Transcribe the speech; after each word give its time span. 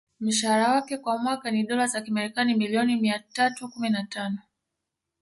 Mshahara 0.19 0.71
wake 0.71 0.97
kwa 0.97 1.17
mwaka 1.17 1.51
ni 1.51 1.63
Dola 1.63 1.87
za 1.87 2.01
kimarekani 2.01 2.53
milioni 2.55 2.95
mia 2.95 3.19
tatu 3.19 3.69
kumi 3.69 3.89
na 3.89 4.03
tano 4.03 4.37